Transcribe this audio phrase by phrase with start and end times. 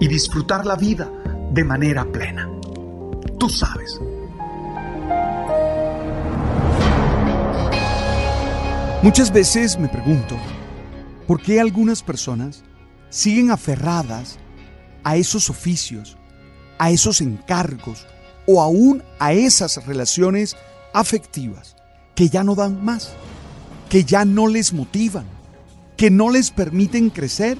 [0.00, 1.10] y disfrutar la vida
[1.52, 2.48] de manera plena.
[3.38, 4.00] Tú sabes.
[9.02, 10.36] Muchas veces me pregunto,
[11.26, 12.64] ¿por qué algunas personas
[13.10, 14.38] siguen aferradas
[15.04, 16.16] a esos oficios,
[16.78, 18.06] a esos encargos
[18.46, 20.56] o aún a esas relaciones
[20.92, 21.76] afectivas
[22.14, 23.12] que ya no dan más,
[23.88, 25.26] que ya no les motivan,
[25.96, 27.58] que no les permiten crecer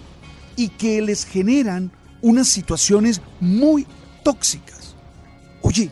[0.56, 3.86] y que les generan unas situaciones muy
[4.22, 4.94] tóxicas?
[5.62, 5.90] Oye,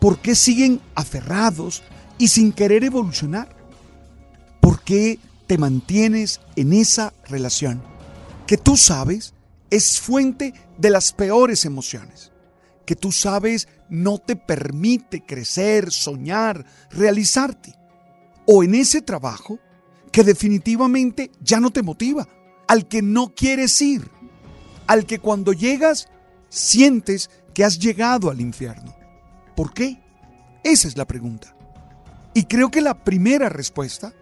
[0.00, 1.82] ¿por qué siguen aferrados
[2.18, 3.54] y sin querer evolucionar?
[4.60, 7.82] ¿Por qué te mantienes en esa relación
[8.46, 9.34] que tú sabes
[9.70, 12.32] es fuente de las peores emociones?
[12.86, 17.74] Que tú sabes no te permite crecer, soñar, realizarte.
[18.46, 19.58] O en ese trabajo
[20.12, 22.28] que definitivamente ya no te motiva,
[22.68, 24.10] al que no quieres ir,
[24.86, 26.08] al que cuando llegas
[26.48, 28.94] sientes que has llegado al infierno.
[29.56, 30.02] ¿Por qué?
[30.62, 31.54] Esa es la pregunta.
[32.32, 34.12] Y creo que la primera respuesta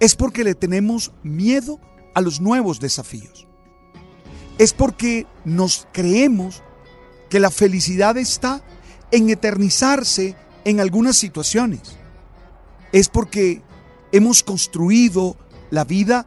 [0.00, 1.80] es porque le tenemos miedo
[2.14, 3.46] a los nuevos desafíos.
[4.58, 6.62] Es porque nos creemos
[7.28, 8.62] que la felicidad está
[9.10, 11.96] en eternizarse en algunas situaciones.
[12.92, 13.62] Es porque
[14.12, 15.36] hemos construido
[15.70, 16.26] la vida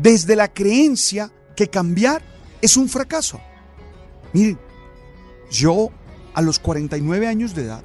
[0.00, 2.22] desde la creencia que cambiar
[2.62, 3.40] es un fracaso.
[4.32, 4.58] Miren,
[5.50, 5.90] yo
[6.34, 7.84] a los 49 años de edad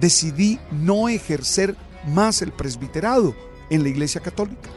[0.00, 3.34] decidí no ejercer más el presbiterado
[3.70, 4.70] en la Iglesia Católica.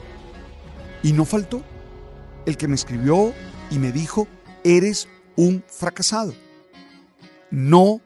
[1.03, 1.63] Y no faltó
[2.46, 3.34] el que me escribió
[3.69, 4.28] y me dijo,
[4.63, 6.34] eres un fracasado.
[7.51, 8.01] No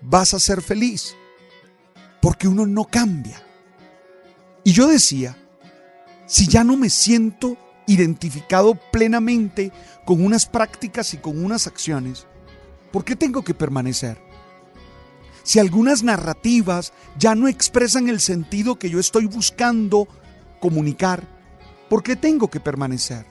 [0.00, 1.14] vas a ser feliz
[2.20, 3.42] porque uno no cambia.
[4.64, 5.36] Y yo decía,
[6.26, 7.56] si ya no me siento
[7.88, 9.72] identificado plenamente
[10.04, 12.26] con unas prácticas y con unas acciones,
[12.92, 14.18] ¿por qué tengo que permanecer?
[15.42, 20.06] Si algunas narrativas ya no expresan el sentido que yo estoy buscando
[20.60, 21.26] comunicar,
[21.88, 23.24] ¿por qué tengo que permanecer?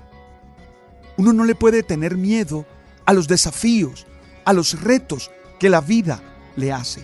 [1.18, 2.66] Uno no le puede tener miedo
[3.06, 4.08] a los desafíos,
[4.46, 6.22] a los retos que la vida
[6.56, 7.04] le hace.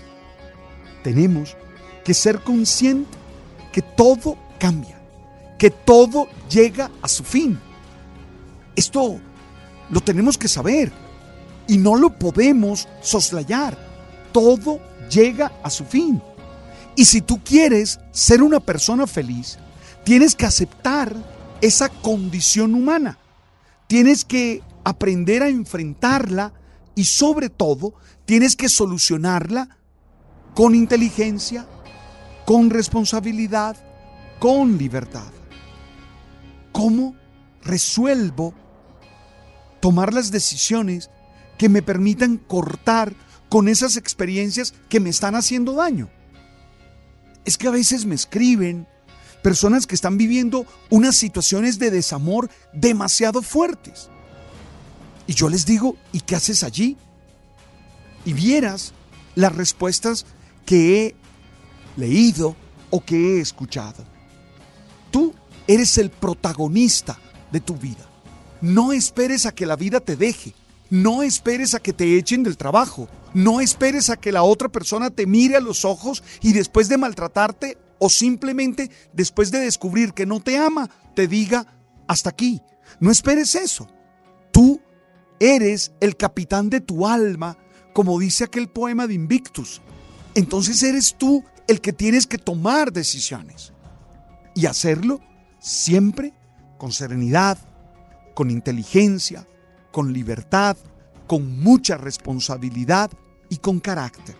[1.03, 1.55] Tenemos
[2.03, 3.19] que ser conscientes
[3.71, 5.02] que todo cambia,
[5.57, 7.59] que todo llega a su fin.
[8.75, 9.19] Esto
[9.89, 10.91] lo tenemos que saber
[11.67, 13.77] y no lo podemos soslayar.
[14.31, 16.21] Todo llega a su fin.
[16.95, 19.57] Y si tú quieres ser una persona feliz,
[20.03, 21.15] tienes que aceptar
[21.61, 23.17] esa condición humana.
[23.87, 26.53] Tienes que aprender a enfrentarla
[26.95, 27.93] y sobre todo
[28.25, 29.77] tienes que solucionarla
[30.53, 31.65] con inteligencia,
[32.45, 33.77] con responsabilidad,
[34.39, 35.31] con libertad.
[36.73, 37.15] ¿Cómo
[37.61, 38.53] resuelvo
[39.79, 41.09] tomar las decisiones
[41.57, 43.15] que me permitan cortar
[43.47, 46.09] con esas experiencias que me están haciendo daño?
[47.45, 48.87] Es que a veces me escriben
[49.43, 54.09] personas que están viviendo unas situaciones de desamor demasiado fuertes.
[55.27, 56.97] Y yo les digo, ¿y qué haces allí?
[58.25, 58.93] Y vieras
[59.35, 60.25] las respuestas
[60.65, 61.15] que he
[61.97, 62.55] leído
[62.89, 64.03] o que he escuchado.
[65.11, 65.35] Tú
[65.67, 67.19] eres el protagonista
[67.51, 68.09] de tu vida.
[68.61, 70.53] No esperes a que la vida te deje.
[70.89, 73.07] No esperes a que te echen del trabajo.
[73.33, 76.97] No esperes a que la otra persona te mire a los ojos y después de
[76.97, 81.65] maltratarte o simplemente después de descubrir que no te ama, te diga
[82.07, 82.61] hasta aquí.
[82.99, 83.87] No esperes eso.
[84.51, 84.81] Tú
[85.39, 87.57] eres el capitán de tu alma,
[87.93, 89.81] como dice aquel poema de Invictus.
[90.35, 93.73] Entonces eres tú el que tienes que tomar decisiones
[94.55, 95.21] y hacerlo
[95.63, 96.33] siempre
[96.77, 97.57] con serenidad,
[98.35, 99.47] con inteligencia,
[99.93, 100.75] con libertad,
[101.25, 103.09] con mucha responsabilidad
[103.47, 104.35] y con carácter.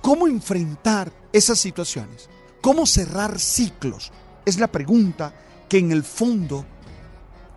[0.00, 2.30] ¿Cómo enfrentar esas situaciones?
[2.60, 4.12] ¿Cómo cerrar ciclos?
[4.44, 5.34] Es la pregunta
[5.68, 6.64] que en el fondo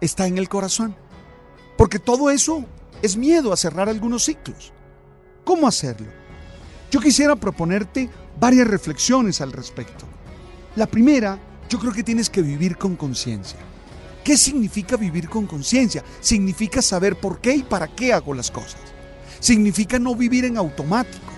[0.01, 0.95] está en el corazón.
[1.77, 2.65] Porque todo eso
[3.03, 4.73] es miedo a cerrar algunos ciclos.
[5.43, 6.07] ¿Cómo hacerlo?
[6.89, 10.05] Yo quisiera proponerte varias reflexiones al respecto.
[10.75, 11.37] La primera,
[11.71, 13.57] yo creo que tienes que vivir con conciencia.
[14.25, 16.03] ¿Qué significa vivir con conciencia?
[16.19, 18.81] Significa saber por qué y para qué hago las cosas.
[19.39, 21.31] Significa no vivir en automático.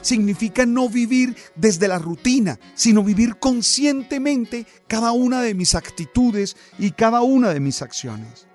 [0.00, 6.92] Significa no vivir desde la rutina, sino vivir conscientemente cada una de mis actitudes y
[6.92, 8.46] cada una de mis acciones.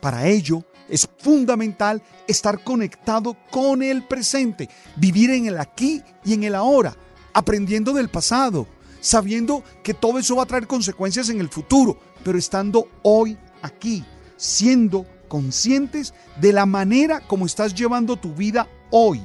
[0.00, 6.44] Para ello, es fundamental estar conectado con el presente, vivir en el aquí y en
[6.44, 6.96] el ahora,
[7.34, 8.66] aprendiendo del pasado,
[9.02, 14.02] sabiendo que todo eso va a traer consecuencias en el futuro, pero estando hoy aquí,
[14.36, 19.20] siendo conscientes de la manera como estás llevando tu vida hoy.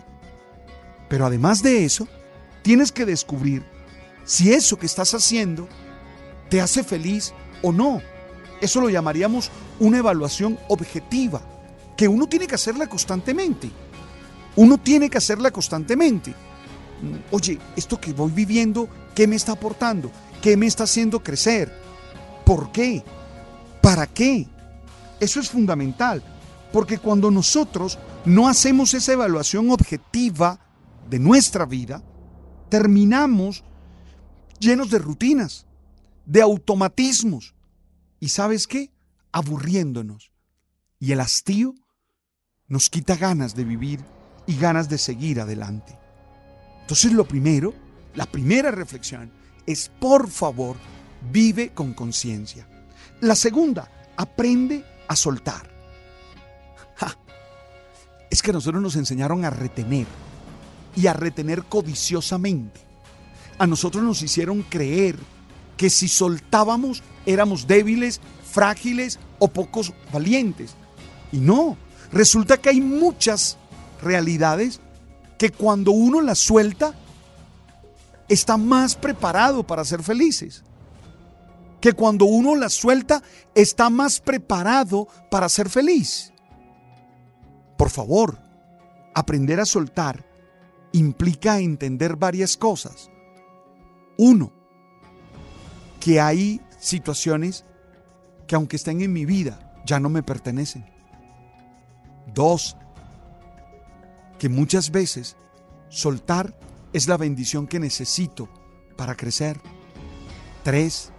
[1.08, 2.08] Pero además de eso,
[2.64, 3.64] tienes que descubrir
[4.26, 5.70] si eso que estás haciendo
[6.50, 8.02] te hace feliz o no.
[8.60, 11.42] Eso lo llamaríamos una evaluación objetiva,
[11.96, 13.70] que uno tiene que hacerla constantemente.
[14.56, 16.34] Uno tiene que hacerla constantemente.
[17.30, 20.12] Oye, esto que voy viviendo, ¿qué me está aportando?
[20.44, 21.74] ¿Qué me está haciendo crecer?
[22.46, 23.04] ¿Por qué?
[23.82, 24.48] ¿Para qué?
[25.20, 26.22] Eso es fundamental,
[26.72, 30.60] porque cuando nosotros no hacemos esa evaluación objetiva
[31.10, 32.04] de nuestra vida,
[32.70, 33.64] terminamos
[34.60, 35.66] llenos de rutinas,
[36.28, 37.56] de automatismos.
[38.20, 38.92] ¿Y sabes qué?
[39.32, 40.32] Aburriéndonos.
[41.00, 41.74] Y el hastío
[42.68, 44.00] nos quita ganas de vivir
[44.46, 45.98] y ganas de seguir adelante.
[46.82, 47.74] Entonces lo primero,
[48.18, 49.32] la primera reflexión
[49.68, 50.76] es, por favor,
[51.32, 52.68] vive con conciencia.
[53.22, 55.70] La segunda, aprende a soltar.
[58.30, 60.08] es que nosotros nos enseñaron a retener
[60.96, 62.82] y a retener codiciosamente.
[63.60, 65.16] A nosotros nos hicieron creer
[65.78, 68.20] que si soltábamos éramos débiles,
[68.52, 70.74] frágiles o pocos valientes.
[71.32, 71.78] Y no,
[72.12, 73.58] resulta que hay muchas
[74.02, 74.82] realidades
[75.38, 76.96] que cuando uno las suelta,
[78.28, 80.64] está más preparado para ser felices.
[81.80, 83.22] Que cuando uno las suelta,
[83.54, 86.34] está más preparado para ser feliz.
[87.78, 88.40] Por favor,
[89.14, 90.26] aprender a soltar
[90.92, 93.12] implica entender varias cosas.
[94.18, 94.52] Uno,
[96.00, 97.66] que hay situaciones
[98.48, 100.86] que aunque estén en mi vida, ya no me pertenecen.
[102.34, 102.76] Dos,
[104.40, 105.36] que muchas veces
[105.90, 106.58] soltar
[106.98, 108.50] es la bendición que necesito
[108.96, 109.60] para crecer.
[110.64, 111.12] Tres,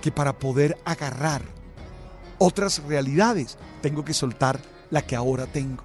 [0.00, 1.42] que para poder agarrar
[2.38, 5.84] otras realidades tengo que soltar la que ahora tengo.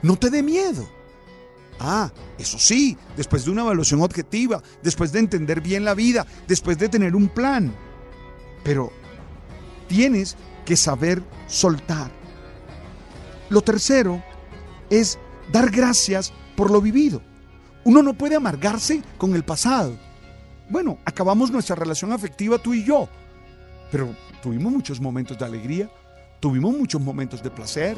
[0.00, 0.88] No te dé miedo.
[1.78, 6.78] Ah, eso sí, después de una evaluación objetiva, después de entender bien la vida, después
[6.78, 7.74] de tener un plan.
[8.64, 8.90] Pero
[9.86, 12.10] tienes que saber soltar.
[13.50, 14.22] Lo tercero
[14.88, 15.18] es
[15.52, 17.31] dar gracias por lo vivido.
[17.84, 19.96] Uno no puede amargarse con el pasado.
[20.68, 23.08] Bueno, acabamos nuestra relación afectiva tú y yo,
[23.90, 25.90] pero tuvimos muchos momentos de alegría,
[26.40, 27.96] tuvimos muchos momentos de placer,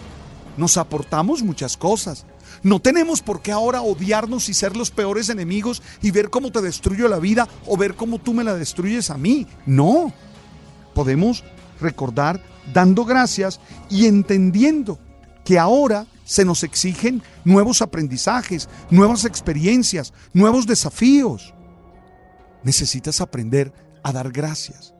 [0.56, 2.24] nos aportamos muchas cosas.
[2.62, 6.62] No tenemos por qué ahora odiarnos y ser los peores enemigos y ver cómo te
[6.62, 9.46] destruyo la vida o ver cómo tú me la destruyes a mí.
[9.66, 10.12] No.
[10.94, 11.44] Podemos
[11.80, 12.40] recordar
[12.72, 13.60] dando gracias
[13.90, 14.98] y entendiendo
[15.44, 21.54] que ahora se nos exigen nuevos aprendizajes, nuevas experiencias, nuevos desafíos.
[22.62, 24.94] Necesitas aprender a dar gracias.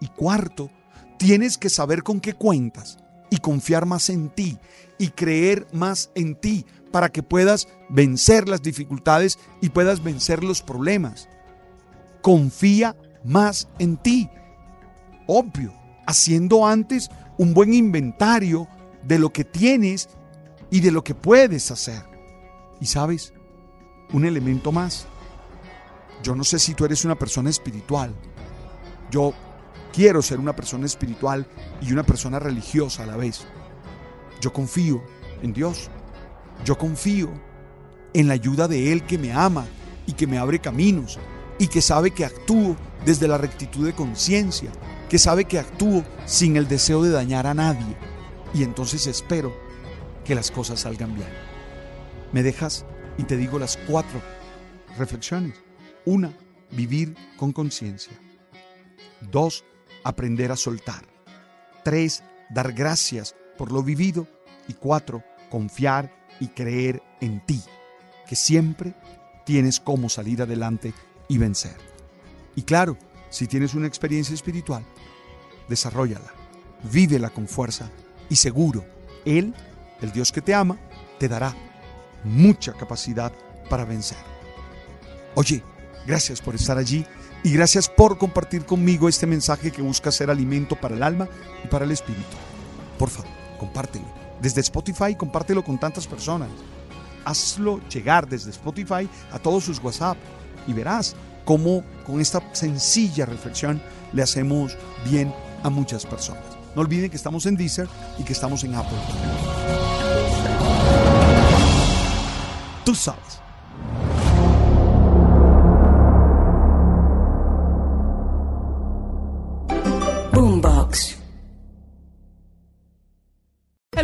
[0.00, 0.70] Y cuarto,
[1.18, 2.98] tienes que saber con qué cuentas
[3.30, 4.58] y confiar más en ti
[4.98, 10.62] y creer más en ti para que puedas vencer las dificultades y puedas vencer los
[10.62, 11.28] problemas.
[12.22, 14.28] Confía más en ti.
[15.26, 15.72] Obvio,
[16.06, 18.68] haciendo antes un buen inventario
[19.04, 20.08] de lo que tienes
[20.70, 22.02] y de lo que puedes hacer.
[22.80, 23.32] Y sabes,
[24.12, 25.06] un elemento más.
[26.22, 28.14] Yo no sé si tú eres una persona espiritual.
[29.10, 29.32] Yo
[29.92, 31.46] quiero ser una persona espiritual
[31.80, 33.46] y una persona religiosa a la vez.
[34.40, 35.02] Yo confío
[35.42, 35.90] en Dios.
[36.64, 37.30] Yo confío
[38.12, 39.66] en la ayuda de Él que me ama
[40.06, 41.18] y que me abre caminos
[41.58, 44.70] y que sabe que actúo desde la rectitud de conciencia,
[45.08, 47.96] que sabe que actúo sin el deseo de dañar a nadie.
[48.52, 49.69] Y entonces espero
[50.30, 51.26] que las cosas salgan bien.
[52.30, 52.86] Me dejas
[53.18, 54.22] y te digo las cuatro
[54.96, 55.56] reflexiones.
[56.04, 56.32] Una,
[56.70, 58.12] vivir con conciencia.
[59.32, 59.64] Dos,
[60.04, 61.02] aprender a soltar.
[61.82, 64.28] Tres, dar gracias por lo vivido.
[64.68, 67.60] Y cuatro, confiar y creer en ti,
[68.28, 68.94] que siempre
[69.44, 70.94] tienes cómo salir adelante
[71.26, 71.74] y vencer.
[72.54, 72.96] Y claro,
[73.30, 74.84] si tienes una experiencia espiritual,
[75.68, 76.32] desarrollala,
[76.84, 77.90] vívela con fuerza
[78.28, 78.84] y seguro,
[79.24, 79.54] Él,
[80.00, 80.78] el Dios que te ama,
[81.18, 81.54] te dará
[82.24, 83.32] mucha capacidad
[83.68, 84.18] para vencer.
[85.34, 85.62] Oye,
[86.06, 87.06] gracias por estar allí
[87.42, 91.28] y gracias por compartir conmigo este mensaje que busca ser alimento para el alma
[91.64, 92.36] y para el espíritu.
[92.98, 94.06] Por favor, compártelo.
[94.40, 96.48] Desde Spotify, compártelo con tantas personas.
[97.24, 100.16] Hazlo llegar desde Spotify a todos sus WhatsApp
[100.66, 101.14] y verás
[101.44, 103.80] cómo con esta sencilla reflexión
[104.12, 106.44] le hacemos bien a muchas personas.
[106.74, 107.88] No olviden que estamos en Deezer
[108.18, 108.98] y que estamos en Apple.
[112.90, 113.40] Tú sabes.